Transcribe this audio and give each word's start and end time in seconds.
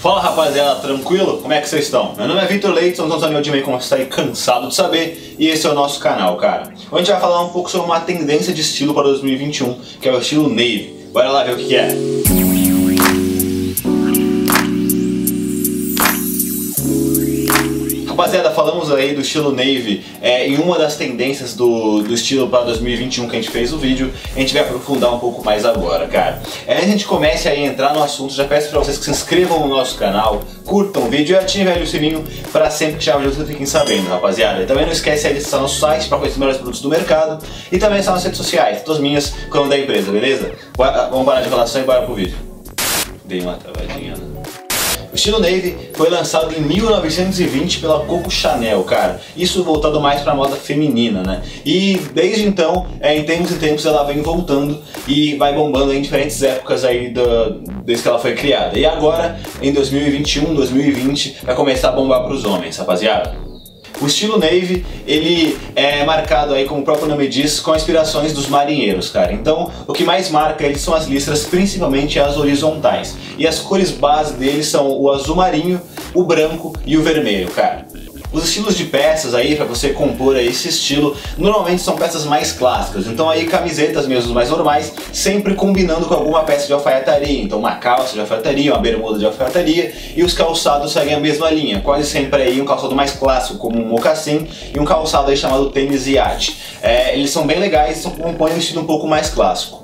Fala 0.00 0.18
rapaziada, 0.18 0.80
tranquilo? 0.80 1.36
Como 1.42 1.52
é 1.52 1.60
que 1.60 1.68
vocês 1.68 1.84
estão? 1.84 2.14
Meu 2.16 2.26
nome 2.26 2.40
é 2.40 2.46
Vitor 2.46 2.72
Leite, 2.72 2.96
sou 2.96 3.06
um 3.06 3.12
Antônio 3.12 3.42
de 3.42 3.50
meio 3.50 3.62
como 3.62 3.78
você 3.78 3.84
está 3.84 3.96
aí 3.96 4.06
cansado 4.06 4.68
de 4.68 4.74
saber, 4.74 5.36
e 5.38 5.46
esse 5.46 5.66
é 5.66 5.70
o 5.70 5.74
nosso 5.74 6.00
canal, 6.00 6.38
cara. 6.38 6.72
Hoje 6.72 6.88
a 6.90 6.98
gente 7.00 7.10
vai 7.10 7.20
falar 7.20 7.42
um 7.42 7.50
pouco 7.50 7.70
sobre 7.70 7.86
uma 7.86 8.00
tendência 8.00 8.54
de 8.54 8.62
estilo 8.62 8.94
para 8.94 9.02
2021, 9.02 9.74
que 10.00 10.08
é 10.08 10.12
o 10.12 10.18
estilo 10.18 10.48
Navy. 10.48 11.08
Bora 11.12 11.30
lá 11.30 11.44
ver 11.44 11.52
o 11.52 11.56
que 11.58 11.76
é. 11.76 11.90
Rapaziada, 18.20 18.50
falamos 18.50 18.92
aí 18.92 19.14
do 19.14 19.22
estilo 19.22 19.50
Navy 19.50 20.04
é, 20.20 20.46
em 20.46 20.58
uma 20.58 20.78
das 20.78 20.94
tendências 20.94 21.54
do, 21.54 22.02
do 22.02 22.12
estilo 22.12 22.50
para 22.50 22.64
2021 22.64 23.26
que 23.26 23.34
a 23.34 23.40
gente 23.40 23.50
fez 23.50 23.72
o 23.72 23.78
vídeo. 23.78 24.12
A 24.36 24.38
gente 24.38 24.52
vai 24.52 24.62
aprofundar 24.62 25.14
um 25.14 25.18
pouco 25.18 25.42
mais 25.42 25.64
agora, 25.64 26.06
cara. 26.06 26.42
É, 26.66 26.74
antes 26.74 26.84
a 26.84 26.90
gente 26.90 27.06
comece 27.06 27.48
a 27.48 27.56
entrar 27.56 27.94
no 27.94 28.02
assunto, 28.02 28.34
já 28.34 28.44
peço 28.44 28.68
para 28.68 28.78
vocês 28.80 28.98
que 28.98 29.06
se 29.06 29.10
inscrevam 29.10 29.60
no 29.60 29.68
nosso 29.68 29.96
canal, 29.96 30.42
curtam 30.66 31.04
o 31.04 31.08
vídeo 31.08 31.32
e 31.34 31.38
ativem 31.38 31.82
o 31.82 31.86
sininho 31.86 32.22
para 32.52 32.68
sempre 32.68 32.96
que 32.96 33.04
chave 33.04 33.26
de 33.26 33.34
vocês 33.34 33.48
fiquem 33.48 33.64
sabendo, 33.64 34.10
rapaziada. 34.10 34.64
E 34.64 34.66
também 34.66 34.84
não 34.84 34.92
esquece 34.92 35.26
aí 35.26 35.32
de 35.32 35.38
acessar 35.38 35.58
nosso 35.58 35.80
site 35.80 36.06
para 36.06 36.18
conhecer 36.18 36.34
os 36.34 36.38
melhores 36.40 36.58
produtos 36.58 36.82
do 36.82 36.90
mercado 36.90 37.42
e 37.72 37.78
também 37.78 38.00
estar 38.00 38.12
nas 38.12 38.22
redes 38.22 38.36
sociais, 38.36 38.82
todas 38.82 39.00
minhas, 39.00 39.32
como 39.48 39.66
da 39.66 39.78
empresa, 39.78 40.12
beleza? 40.12 40.52
Vamos 40.76 41.24
parar 41.24 41.40
de 41.40 41.48
relação 41.48 41.80
e 41.80 41.84
bora 41.84 42.02
pro 42.02 42.14
vídeo. 42.14 42.36
Dei 43.24 43.40
uma 43.40 43.54
travadinha, 43.54 44.14
né? 44.14 44.69
Estilo 45.20 45.38
Navy 45.38 45.76
foi 45.92 46.08
lançado 46.08 46.54
em 46.56 46.62
1920 46.62 47.80
pela 47.80 48.00
Coco 48.06 48.30
Chanel, 48.30 48.82
cara. 48.84 49.20
Isso 49.36 49.62
voltado 49.62 50.00
mais 50.00 50.22
para 50.22 50.34
moda 50.34 50.56
feminina, 50.56 51.22
né? 51.22 51.42
E 51.62 52.00
desde 52.14 52.46
então, 52.46 52.86
é, 53.00 53.14
em 53.18 53.24
tempos 53.24 53.50
e 53.50 53.56
tempos, 53.56 53.84
ela 53.84 54.02
vem 54.04 54.22
voltando 54.22 54.80
e 55.06 55.34
vai 55.34 55.54
bombando 55.54 55.92
em 55.92 56.00
diferentes 56.00 56.42
épocas 56.42 56.86
aí 56.86 57.10
do, 57.10 57.60
desde 57.84 58.02
que 58.02 58.08
ela 58.08 58.18
foi 58.18 58.34
criada. 58.34 58.78
E 58.78 58.86
agora, 58.86 59.38
em 59.60 59.74
2021, 59.74 60.54
2020, 60.54 61.40
vai 61.42 61.54
começar 61.54 61.90
a 61.90 61.92
bombar 61.92 62.22
para 62.22 62.32
os 62.32 62.46
homens, 62.46 62.78
rapaziada. 62.78 63.49
O 64.00 64.06
estilo 64.06 64.38
navy, 64.38 64.84
ele 65.06 65.58
é 65.76 66.04
marcado 66.04 66.54
aí, 66.54 66.64
como 66.64 66.80
o 66.80 66.84
próprio 66.84 67.06
nome 67.06 67.28
diz, 67.28 67.60
com 67.60 67.74
inspirações 67.74 68.32
dos 68.32 68.48
marinheiros, 68.48 69.10
cara. 69.10 69.32
Então, 69.32 69.70
o 69.86 69.92
que 69.92 70.04
mais 70.04 70.30
marca 70.30 70.64
eles 70.64 70.80
são 70.80 70.94
as 70.94 71.06
listras, 71.06 71.44
principalmente 71.44 72.18
as 72.18 72.36
horizontais. 72.36 73.16
E 73.36 73.46
as 73.46 73.58
cores 73.58 73.90
base 73.90 74.34
deles 74.34 74.66
são 74.66 74.90
o 74.90 75.10
azul 75.10 75.36
marinho, 75.36 75.80
o 76.14 76.22
branco 76.22 76.74
e 76.86 76.96
o 76.96 77.02
vermelho, 77.02 77.50
cara. 77.50 77.86
Os 78.32 78.44
estilos 78.44 78.76
de 78.76 78.84
peças 78.84 79.34
aí, 79.34 79.56
para 79.56 79.64
você 79.64 79.88
compor 79.88 80.36
esse 80.36 80.68
estilo, 80.68 81.16
normalmente 81.36 81.82
são 81.82 81.96
peças 81.96 82.24
mais 82.24 82.52
clássicas. 82.52 83.08
Então 83.08 83.28
aí 83.28 83.44
camisetas 83.44 84.06
mesmo 84.06 84.32
mais 84.32 84.50
normais, 84.50 84.92
sempre 85.12 85.54
combinando 85.54 86.06
com 86.06 86.14
alguma 86.14 86.44
peça 86.44 86.68
de 86.68 86.72
alfaiataria. 86.72 87.42
Então 87.42 87.58
uma 87.58 87.74
calça 87.76 88.14
de 88.14 88.20
alfaiataria, 88.20 88.72
uma 88.72 88.80
bermuda 88.80 89.18
de 89.18 89.26
alfaiataria 89.26 89.92
e 90.14 90.22
os 90.22 90.32
calçados 90.32 90.92
seguem 90.92 91.14
a 91.14 91.18
mesma 91.18 91.50
linha. 91.50 91.80
Quase 91.80 92.08
sempre 92.08 92.40
aí 92.42 92.60
um 92.60 92.64
calçado 92.64 92.94
mais 92.94 93.10
clássico, 93.10 93.58
como 93.58 93.80
um 93.80 93.88
mocassim, 93.88 94.46
e 94.72 94.78
um 94.78 94.84
calçado 94.84 95.28
aí 95.28 95.36
chamado 95.36 95.68
tênis 95.70 96.06
iate. 96.06 96.56
É, 96.80 97.16
eles 97.16 97.30
são 97.30 97.44
bem 97.44 97.58
legais, 97.58 98.04
compõem 98.04 98.54
um 98.54 98.58
estilo 98.58 98.82
um 98.82 98.86
pouco 98.86 99.08
mais 99.08 99.28
clássico. 99.28 99.80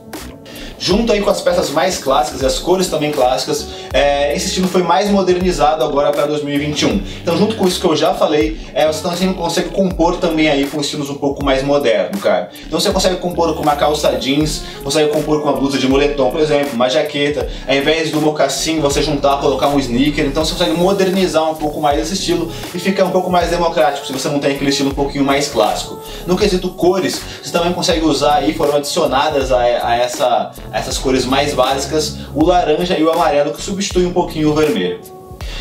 Junto 0.78 1.10
aí 1.10 1.22
com 1.22 1.30
as 1.30 1.40
peças 1.40 1.70
mais 1.70 1.98
clássicas 1.98 2.42
e 2.42 2.46
as 2.46 2.58
cores 2.58 2.88
também 2.88 3.10
clássicas, 3.10 3.66
é, 3.92 4.34
esse 4.34 4.46
estilo 4.46 4.68
foi 4.68 4.82
mais 4.82 5.10
modernizado 5.10 5.82
agora 5.82 6.10
para 6.10 6.26
2021. 6.26 7.02
Então 7.22 7.36
junto 7.36 7.56
com 7.56 7.66
isso 7.66 7.80
que 7.80 7.86
eu 7.86 7.96
já 7.96 8.14
falei, 8.14 8.58
é, 8.74 8.86
você 8.86 9.02
também 9.02 9.32
consegue 9.34 9.70
compor 9.70 10.16
também 10.18 10.48
aí 10.48 10.66
com 10.66 10.80
estilos 10.80 11.10
um 11.10 11.14
pouco 11.14 11.44
mais 11.44 11.62
modernos, 11.62 12.20
cara. 12.20 12.50
Então 12.66 12.78
você 12.80 12.90
consegue 12.90 13.16
compor 13.16 13.54
com 13.54 13.62
uma 13.62 13.76
calça 13.76 14.12
jeans, 14.16 14.62
consegue 14.82 15.10
compor 15.10 15.40
com 15.40 15.48
uma 15.48 15.56
blusa 15.56 15.78
de 15.78 15.88
moletom, 15.88 16.30
por 16.30 16.40
exemplo, 16.40 16.74
uma 16.74 16.88
jaqueta, 16.88 17.48
ao 17.66 17.74
invés 17.74 18.10
do 18.10 18.20
mocassim 18.20 18.80
você 18.80 19.02
juntar, 19.02 19.38
colocar 19.38 19.68
um 19.68 19.78
sneaker, 19.78 20.24
então 20.24 20.44
você 20.44 20.52
consegue 20.52 20.76
modernizar 20.76 21.50
um 21.50 21.54
pouco 21.54 21.80
mais 21.80 22.00
esse 22.00 22.14
estilo 22.14 22.50
e 22.74 22.78
fica 22.78 23.04
um 23.04 23.10
pouco 23.10 23.30
mais 23.30 23.50
democrático 23.50 24.06
se 24.06 24.12
você 24.12 24.28
não 24.28 24.38
tem 24.38 24.54
aquele 24.54 24.70
estilo 24.70 24.90
um 24.90 24.94
pouquinho 24.94 25.24
mais 25.24 25.48
clássico. 25.48 26.00
No 26.26 26.36
quesito 26.36 26.68
cores, 26.70 27.20
você 27.42 27.50
também 27.50 27.72
consegue 27.72 28.04
usar 28.04 28.36
aí, 28.36 28.54
foram 28.54 28.76
adicionadas 28.76 29.52
a, 29.52 29.60
a 29.60 29.96
essa 29.96 30.52
essas 30.72 30.98
cores 30.98 31.24
mais 31.24 31.54
básicas, 31.54 32.16
o 32.34 32.44
laranja 32.44 32.98
e 32.98 33.02
o 33.02 33.10
amarelo 33.10 33.52
que 33.52 33.62
substituem 33.76 34.06
um 34.06 34.12
pouquinho 34.12 34.50
o 34.50 34.54
vermelho. 34.54 35.00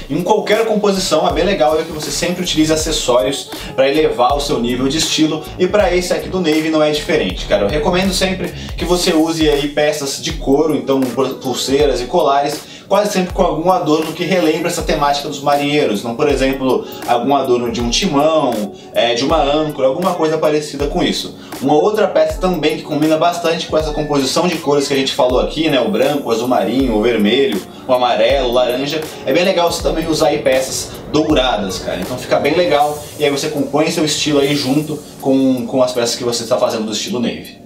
Em 0.09 0.21
qualquer 0.21 0.65
composição, 0.65 1.27
é 1.27 1.33
bem 1.33 1.43
legal 1.43 1.79
é 1.79 1.83
que 1.83 1.91
você 1.91 2.09
sempre 2.09 2.43
utilize 2.43 2.71
acessórios 2.71 3.49
para 3.75 3.89
elevar 3.89 4.35
o 4.35 4.39
seu 4.39 4.59
nível 4.59 4.87
de 4.87 4.97
estilo 4.97 5.43
e 5.59 5.67
para 5.67 5.93
esse 5.93 6.13
aqui 6.13 6.29
do 6.29 6.39
Navy 6.39 6.69
não 6.69 6.81
é 6.81 6.91
diferente, 6.91 7.45
cara. 7.45 7.63
Eu 7.63 7.69
recomendo 7.69 8.13
sempre 8.13 8.53
que 8.77 8.85
você 8.85 9.13
use 9.13 9.49
aí 9.49 9.67
peças 9.69 10.21
de 10.21 10.33
couro, 10.33 10.75
então 10.75 11.01
pulseiras 11.01 12.01
e 12.01 12.05
colares 12.05 12.75
quase 12.87 13.11
sempre 13.11 13.33
com 13.33 13.41
algum 13.41 13.71
adorno 13.71 14.13
que 14.13 14.23
relembra 14.23 14.69
essa 14.69 14.83
temática 14.83 15.27
dos 15.27 15.41
marinheiros. 15.41 15.99
Então, 15.99 16.15
por 16.15 16.29
exemplo, 16.29 16.85
algum 17.07 17.35
adorno 17.35 17.71
de 17.71 17.81
um 17.81 17.89
timão, 17.89 18.73
é, 18.93 19.13
de 19.13 19.23
uma 19.23 19.41
âncora, 19.41 19.87
alguma 19.87 20.13
coisa 20.13 20.37
parecida 20.37 20.87
com 20.87 21.03
isso. 21.03 21.35
Uma 21.61 21.73
outra 21.73 22.07
peça 22.07 22.39
também 22.39 22.77
que 22.77 22.83
combina 22.83 23.17
bastante 23.17 23.67
com 23.67 23.77
essa 23.77 23.91
composição 23.91 24.47
de 24.47 24.57
cores 24.57 24.87
que 24.87 24.93
a 24.93 24.97
gente 24.97 25.13
falou 25.13 25.39
aqui, 25.39 25.69
né? 25.69 25.79
O 25.79 25.89
branco, 25.89 26.27
o 26.27 26.31
azul 26.31 26.47
marinho, 26.47 26.95
o 26.95 27.01
vermelho, 27.01 27.61
o 27.87 27.93
amarelo, 27.93 28.49
o 28.49 28.51
laranja. 28.51 29.01
É 29.25 29.33
bem 29.33 29.43
legal 29.43 29.71
você 29.71 29.81
também 29.81 30.07
usar 30.07 30.27
aí 30.27 30.39
peças 30.39 30.91
douradas, 31.11 31.79
cara. 31.79 31.99
Então 32.01 32.17
fica 32.17 32.39
bem 32.39 32.55
legal 32.55 33.01
e 33.17 33.23
aí 33.23 33.31
você 33.31 33.49
compõe 33.49 33.89
seu 33.89 34.05
estilo 34.05 34.39
aí 34.39 34.55
junto 34.55 34.99
com, 35.21 35.65
com 35.65 35.81
as 35.81 35.91
peças 35.91 36.15
que 36.15 36.23
você 36.23 36.43
está 36.43 36.57
fazendo 36.57 36.85
do 36.85 36.91
estilo 36.91 37.19
Navy. 37.19 37.64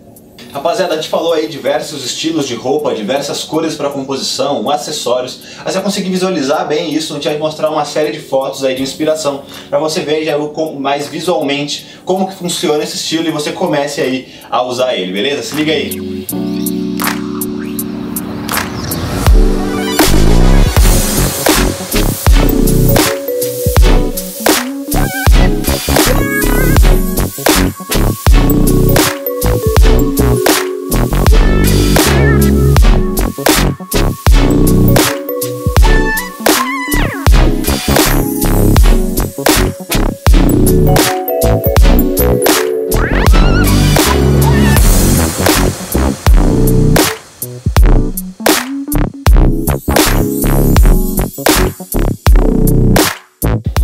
Rapaziada, 0.52 0.94
a 0.94 0.96
gente 0.96 1.10
falou 1.10 1.34
aí 1.34 1.48
diversos 1.48 2.04
estilos 2.04 2.48
de 2.48 2.56
roupa, 2.56 2.94
diversas 2.94 3.44
cores 3.44 3.76
para 3.76 3.90
composição, 3.90 4.68
acessórios. 4.70 5.40
Mas 5.64 5.76
você 5.76 5.82
conseguir 5.82 6.10
visualizar 6.10 6.68
bem 6.68 6.94
isso, 6.94 7.14
a 7.14 7.16
gente 7.18 7.28
vai 7.28 7.38
mostrar 7.38 7.70
uma 7.70 7.86
série 7.86 8.12
de 8.12 8.20
fotos 8.20 8.64
aí 8.64 8.76
de 8.76 8.82
inspiração 8.82 9.44
para 9.70 9.78
você 9.78 10.02
ver 10.02 10.26
já 10.26 10.36
mais 10.80 11.08
visualmente 11.08 11.86
como 12.04 12.28
que 12.28 12.34
funciona 12.34 12.84
esse 12.84 12.96
estilo 12.96 13.28
e 13.28 13.32
você 13.32 13.52
comece 13.52 14.02
aí 14.02 14.34
a 14.50 14.64
usar 14.64 14.96
ele, 14.96 15.12
beleza? 15.12 15.44
Se 15.44 15.56
liga 15.56 15.72
aí. 15.72 16.28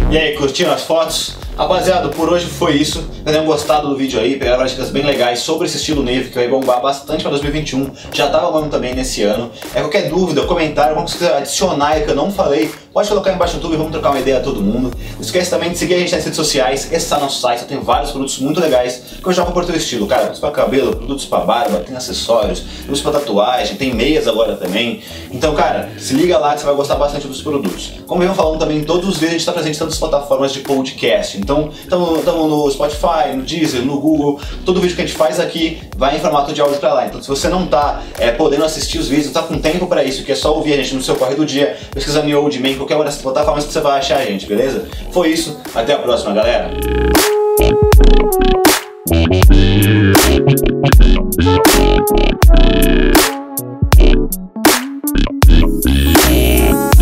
E 0.09 0.17
aí, 0.17 0.37
curtiram 0.37 0.71
as 0.71 0.83
fotos? 0.83 1.35
Rapaziada, 1.57 2.09
por 2.09 2.29
hoje 2.29 2.47
foi 2.47 2.73
isso. 2.73 2.99
Espero 2.99 3.31
tenham 3.31 3.45
gostado 3.45 3.89
do 3.89 3.97
vídeo 3.97 4.19
aí, 4.19 4.37
pegaram 4.37 4.65
dicas 4.65 4.89
bem 4.89 5.03
legais 5.03 5.39
sobre 5.39 5.67
esse 5.67 5.77
estilo 5.77 6.03
neve 6.03 6.29
que 6.29 6.35
vai 6.35 6.47
bombar 6.47 6.81
bastante 6.81 7.21
para 7.21 7.31
2021. 7.31 7.91
Já 8.13 8.29
tá 8.29 8.39
bombando 8.39 8.69
também 8.69 8.93
nesse 8.93 9.23
ano. 9.23 9.51
É 9.73 9.79
qualquer 9.79 10.09
dúvida, 10.09 10.43
comentário, 10.43 10.95
vamos 10.95 11.21
adicionar 11.21 11.87
aí 11.87 12.03
que 12.03 12.11
eu 12.11 12.15
não 12.15 12.31
falei, 12.31 12.71
pode 12.95 13.09
colocar 13.09 13.29
aí 13.29 13.35
embaixo 13.35 13.57
no 13.57 13.61
YouTube 13.61 13.75
vamos 13.75 13.91
trocar 13.91 14.11
uma 14.11 14.21
ideia 14.21 14.37
a 14.37 14.39
todo 14.39 14.61
mundo. 14.61 14.89
Não 15.15 15.19
esquece 15.19 15.49
também 15.49 15.69
de 15.69 15.77
seguir 15.77 15.95
a 15.95 15.99
gente 15.99 16.15
nas 16.15 16.23
redes 16.23 16.37
sociais, 16.37 16.89
tá 17.09 17.17
no 17.17 17.23
nosso 17.23 17.41
site, 17.41 17.65
tem 17.65 17.77
vários 17.77 18.11
produtos 18.11 18.39
muito 18.39 18.57
legais 18.61 19.01
que 19.21 19.27
eu 19.27 19.33
jogo 19.33 19.51
por 19.51 19.65
teu 19.65 19.75
estilo, 19.75 20.07
cara. 20.07 20.21
Produtos 20.21 20.39
para 20.39 20.51
cabelo, 20.51 20.95
produtos 20.95 21.25
para 21.25 21.43
barba, 21.43 21.79
tem 21.79 21.93
acessórios, 21.93 22.61
produtos 22.61 23.01
para 23.01 23.19
tatuagem, 23.19 23.75
tem 23.75 23.93
meias 23.93 24.29
agora 24.29 24.55
também. 24.55 25.01
Então, 25.29 25.53
cara, 25.53 25.89
se 25.97 26.13
liga 26.13 26.37
lá 26.37 26.53
que 26.53 26.61
você 26.61 26.65
vai 26.67 26.75
gostar 26.75 26.95
bastante 26.95 27.27
dos 27.27 27.41
produtos. 27.41 27.95
Como 28.07 28.23
eu 28.23 28.33
falando 28.33 28.59
também, 28.59 28.81
todos 28.81 29.09
os 29.09 29.15
vídeos 29.15 29.29
a 29.29 29.33
gente 29.33 29.41
está 29.41 29.51
presente 29.51 29.75
em 29.75 29.79
todas 29.79 29.95
as 29.95 29.99
plataformas 29.99 30.53
de 30.53 30.61
podcast. 30.61 31.37
Então, 31.37 31.69
estamos 31.83 32.23
no 32.23 32.71
Spotify, 32.71 33.35
no 33.35 33.43
Deezer, 33.43 33.81
no 33.81 33.99
Google. 33.99 34.39
Todo 34.65 34.79
vídeo 34.79 34.95
que 34.95 35.01
a 35.01 35.05
gente 35.05 35.17
faz 35.17 35.37
aqui 35.37 35.81
vai 35.97 36.15
em 36.15 36.19
formato 36.21 36.53
de 36.53 36.61
áudio 36.61 36.77
para 36.79 36.93
lá. 36.93 37.07
Então, 37.07 37.21
se 37.21 37.27
você 37.27 37.49
não 37.49 37.65
está 37.65 38.01
é, 38.17 38.31
podendo 38.31 38.63
assistir 38.63 38.99
os 38.99 39.09
vídeos, 39.09 39.33
não 39.33 39.41
está 39.41 39.53
com 39.53 39.59
tempo 39.59 39.85
para 39.85 40.01
isso, 40.01 40.23
que 40.23 40.31
é 40.31 40.35
só 40.35 40.55
ouvir 40.55 40.71
a 40.71 40.77
gente 40.77 40.95
no 40.95 41.03
seu 41.03 41.17
corre 41.17 41.35
do 41.35 41.45
dia, 41.45 41.77
pesquisa 41.93 42.23
no 42.23 42.39
Old 42.39 42.57
Man, 42.57 42.84
qualquer 42.85 42.95
uma 42.95 43.05
dessas 43.05 43.21
plataformas 43.21 43.65
que 43.65 43.73
você 43.73 43.81
vai 43.81 43.97
achar 43.97 44.19
a 44.19 44.25
gente, 44.25 44.45
beleza? 44.45 44.87
Foi 45.11 45.29
isso, 45.29 45.59
até 45.73 45.93
a 45.93 45.99
próxima, 45.99 46.33
galera! 46.33 46.69